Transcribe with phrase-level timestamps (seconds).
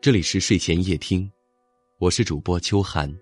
[0.00, 1.28] 这里是睡前夜听，
[1.98, 3.12] 我是主播秋寒。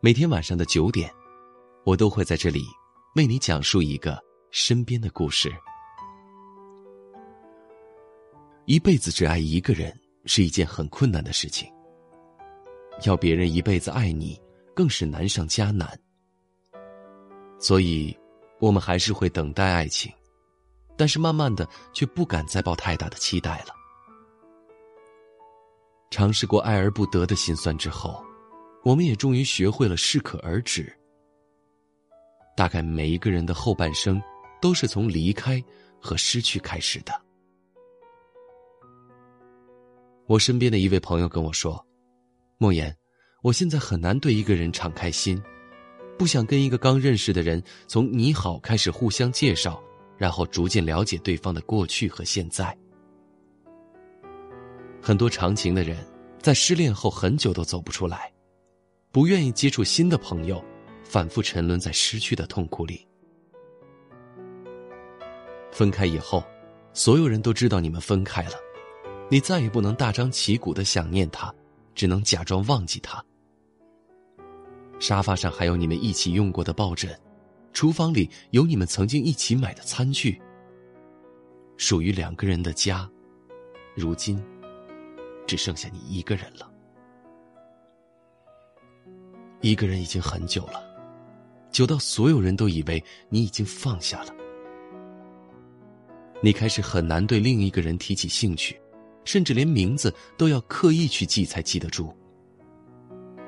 [0.00, 1.12] 每天晚上的九点，
[1.84, 2.62] 我都会在这里
[3.16, 4.16] 为你讲述一个
[4.52, 5.52] 身边的故事。
[8.66, 9.92] 一辈子只爱一个人
[10.24, 11.68] 是一件很困难的事情，
[13.04, 14.40] 要别人一辈子爱你，
[14.72, 15.98] 更是难上加难。
[17.58, 18.16] 所以，
[18.60, 20.12] 我们还是会等待爱情，
[20.96, 23.75] 但是慢慢的却不敢再抱太大的期待了。
[26.10, 28.24] 尝试过爱而不得的心酸之后，
[28.84, 30.90] 我们也终于学会了适可而止。
[32.56, 34.22] 大概每一个人的后半生，
[34.62, 35.62] 都是从离开
[36.00, 37.12] 和失去开始的。
[40.26, 41.84] 我身边的一位朋友跟我说
[42.56, 42.96] ：“莫言，
[43.42, 45.40] 我现在很难对一个人敞开心，
[46.16, 49.82] 不想跟一个刚认识的人从你好开始互相介绍，
[50.16, 52.76] 然后逐渐了解对方的过去和现在。”
[55.06, 56.04] 很多长情的人，
[56.42, 58.28] 在失恋后很久都走不出来，
[59.12, 60.60] 不愿意接触新的朋友，
[61.04, 63.06] 反复沉沦在失去的痛苦里。
[65.70, 66.42] 分开以后，
[66.92, 68.54] 所有人都知道你们分开了，
[69.30, 71.54] 你再也不能大张旗鼓的想念他，
[71.94, 73.24] 只能假装忘记他。
[74.98, 77.16] 沙发上还有你们一起用过的抱枕，
[77.72, 80.42] 厨房里有你们曾经一起买的餐具。
[81.76, 83.08] 属于两个人的家，
[83.94, 84.44] 如今。
[85.46, 86.70] 只剩下你一个人了，
[89.60, 90.82] 一个人已经很久了，
[91.70, 94.34] 久到所有人都以为你已经放下了。
[96.42, 98.80] 你开始很难对另一个人提起兴趣，
[99.24, 102.14] 甚至连名字都要刻意去记才记得住。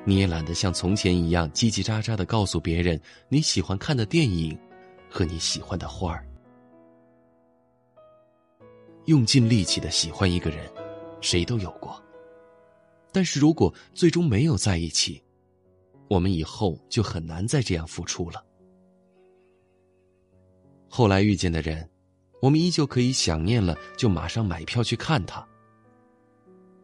[0.04, 4.58] 你也懒得像从前一样叽叽喳喳的告诉别人你喜欢看的电影
[5.10, 6.24] 和你喜欢的花儿。
[9.04, 10.77] 用尽力气的喜欢一个人。
[11.20, 12.02] 谁都有过，
[13.12, 15.22] 但是如果最终没有在一起，
[16.08, 18.44] 我们以后就很难再这样付出了。
[20.88, 21.88] 后来遇见的人，
[22.41, 25.47] 我们依旧可以想念了就马上买票去看他。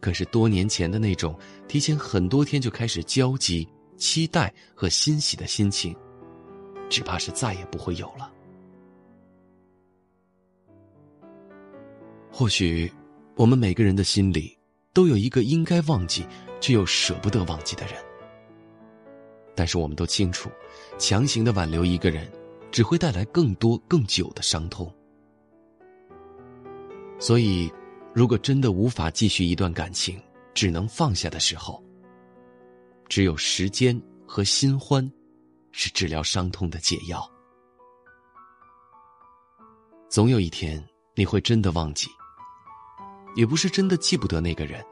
[0.01, 1.39] 可是多年前的那种
[1.69, 3.67] 提前很多天就开始焦急、
[3.97, 5.97] 期待和欣喜的心情，
[6.91, 8.31] 只怕是再也不会有了。
[12.31, 12.93] 或许。
[13.37, 14.57] 我们每个人的心里，
[14.93, 16.25] 都有一个应该忘记
[16.61, 17.95] 却又舍不得忘记的人。
[19.57, 20.51] 但是我们都清楚，
[20.99, 22.31] 强行的挽留一个人，
[22.71, 24.93] 只会带来更多更久的伤痛。
[27.19, 27.73] 所以，
[28.13, 30.21] 如果真的无法继续一段感情，
[30.55, 31.83] 只能放下的时候，
[33.09, 35.11] 只有时间和新欢，
[35.73, 37.29] 是治疗伤痛的解药。
[40.09, 40.85] 总有一天，
[41.17, 42.09] 你会真的忘记。
[43.35, 44.85] 也不是真的记不得那个人，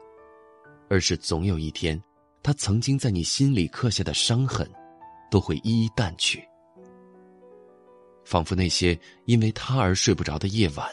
[0.89, 2.01] 而是总有一天，
[2.41, 4.69] 他曾经在你心里刻下的伤痕，
[5.31, 6.43] 都会一一淡去。
[8.25, 10.87] 仿佛那些因为他而睡不着的夜晚，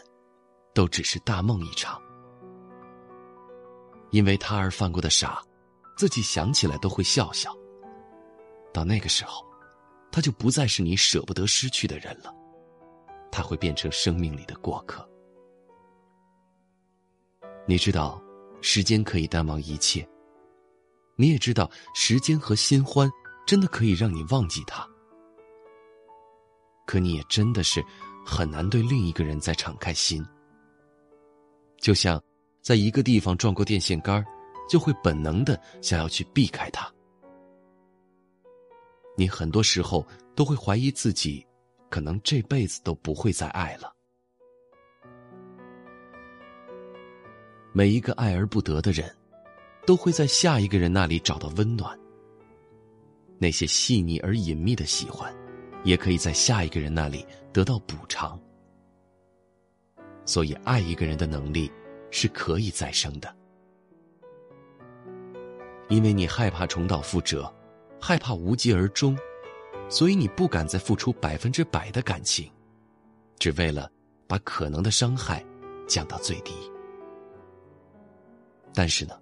[0.75, 2.01] 都只是大梦一场。
[4.11, 5.41] 因为他而犯过的傻，
[5.97, 7.53] 自己想起来都会笑笑。
[8.73, 9.45] 到那个时候，
[10.13, 12.33] 他就不再是你舍不得失去的人了，
[13.33, 15.09] 他会变成生命里的过客。
[17.67, 18.21] 你知道，
[18.61, 20.07] 时间可以淡忘一切。
[21.17, 23.11] 你也知道，时间和新欢
[23.47, 24.89] 真的可以让你忘记他。
[26.87, 27.85] 可你也真的是
[28.27, 30.25] 很难对另一个人再敞开心。
[31.79, 32.21] 就像
[32.61, 34.25] 在一个地方撞过电线杆
[34.69, 36.93] 就会本能的想要去避开它。
[39.17, 41.47] 你很多时候都会怀疑自己，
[41.89, 43.95] 可能这辈子都不会再爱了。
[47.73, 49.11] 每一个爱而不得的人，
[49.87, 51.99] 都会在下一个人那里找到温暖。
[53.39, 55.35] 那些细腻而隐秘的喜欢，
[55.85, 58.39] 也可以在下一个人那里得到补偿。
[60.27, 61.71] 所以，爱一个人的能力
[62.11, 63.35] 是可以再生的。
[65.89, 67.53] 因为你害怕重蹈覆辙，
[68.01, 69.19] 害怕无疾而终，
[69.89, 72.49] 所以你不敢再付出百分之百的感情，
[73.39, 73.91] 只为了
[74.29, 75.45] 把可能的伤害
[75.89, 76.70] 降到最低。
[78.75, 79.15] 但是呢，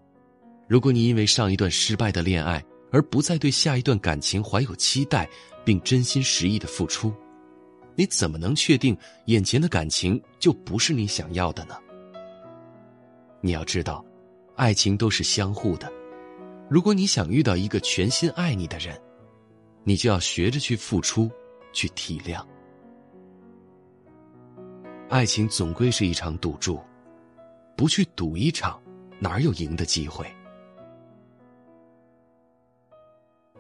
[0.68, 5.28] 如果你因为上一段失败的恋爱而不再对下一段感情怀有期待，
[5.64, 7.12] 并真心实意的付出，
[7.94, 8.96] 你怎么能确定
[9.26, 11.76] 眼前的感情就不是你想要的呢？
[13.40, 14.04] 你要知道，
[14.56, 15.90] 爱情都是相互的。
[16.68, 19.00] 如果你想遇到一个全心爱你的人，
[19.84, 21.30] 你就要学着去付出，
[21.72, 22.44] 去体谅。
[25.08, 26.78] 爱情总归是一场赌注，
[27.74, 28.78] 不去赌一场。
[29.20, 30.26] 哪有赢的机会？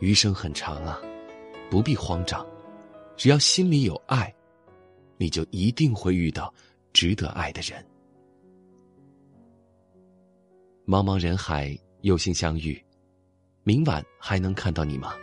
[0.00, 1.00] 余生很长啊，
[1.68, 2.46] 不必慌张，
[3.16, 4.32] 只要心里有爱，
[5.16, 6.52] 你就一定会遇到
[6.92, 7.84] 值得爱的人。
[10.86, 12.80] 茫茫人海，有幸相遇，
[13.64, 15.14] 明晚还能看到你吗？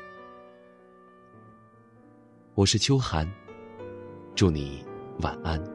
[2.54, 3.26] 我是秋寒，
[4.36, 4.86] 祝你
[5.22, 5.75] 晚安。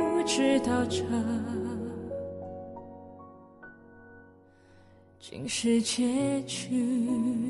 [0.23, 1.03] 知道这
[5.19, 7.40] 竟是结局。